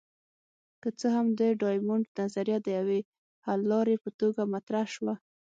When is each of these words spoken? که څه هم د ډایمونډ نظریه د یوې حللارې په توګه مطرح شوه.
که 0.81 0.89
څه 0.99 1.07
هم 1.15 1.27
د 1.39 1.41
ډایمونډ 1.61 2.05
نظریه 2.19 2.57
د 2.61 2.67
یوې 2.79 2.99
حللارې 3.47 3.95
په 4.03 4.09
توګه 4.19 4.41
مطرح 4.53 4.85
شوه. 4.95 5.13